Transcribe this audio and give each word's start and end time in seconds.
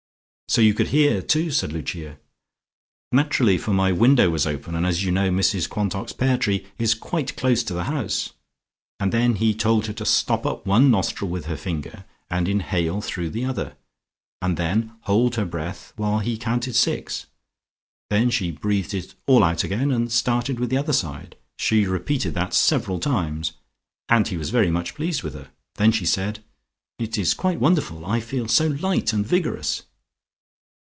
'""So 0.51 0.59
you 0.59 0.73
could 0.73 0.89
hear 0.89 1.21
too," 1.21 1.49
said 1.49 1.71
Lucia. 1.71 2.17
"Naturally, 3.13 3.57
for 3.57 3.71
my 3.71 3.93
window 3.93 4.29
was 4.29 4.45
open, 4.45 4.75
and 4.75 4.85
as 4.85 5.01
you 5.01 5.09
know 5.09 5.29
Mrs 5.29 5.69
Quantock's 5.69 6.11
pear 6.11 6.37
tree 6.37 6.65
is 6.77 6.93
quite 6.93 7.37
close 7.37 7.63
to 7.63 7.73
the 7.73 7.85
house. 7.85 8.33
And 8.99 9.13
then 9.13 9.35
he 9.35 9.53
told 9.53 9.85
her 9.85 9.93
to 9.93 10.03
stop 10.05 10.45
up 10.45 10.65
one 10.65 10.91
nostril 10.91 11.31
with 11.31 11.45
her 11.45 11.55
finger 11.55 12.03
and 12.29 12.49
inhale 12.49 12.99
through 12.99 13.29
the 13.29 13.45
other, 13.45 13.77
and 14.41 14.57
then 14.57 14.91
hold 15.03 15.35
her 15.35 15.45
breath, 15.45 15.93
while 15.95 16.19
he 16.19 16.35
counted 16.37 16.75
six. 16.75 17.27
Then 18.09 18.29
she 18.29 18.51
breathed 18.51 18.93
it 18.93 19.15
all 19.27 19.45
out 19.45 19.63
again, 19.63 19.89
and 19.89 20.11
started 20.11 20.59
with 20.59 20.69
the 20.69 20.77
other 20.77 20.91
side. 20.91 21.37
She 21.59 21.85
repeated 21.85 22.33
that 22.33 22.53
several 22.53 22.99
times 22.99 23.53
and 24.09 24.27
he 24.27 24.35
was 24.35 24.49
very 24.49 24.69
much 24.69 24.95
pleased 24.95 25.23
with 25.23 25.33
her. 25.33 25.49
Then 25.75 25.93
she 25.93 26.05
said, 26.05 26.43
'It 26.99 27.17
is 27.17 27.33
quite 27.33 27.61
wonderful; 27.61 28.05
I 28.05 28.19
feel 28.19 28.49
so 28.49 28.67
light 28.67 29.13
and 29.13 29.25
vigorous.'" 29.25 29.83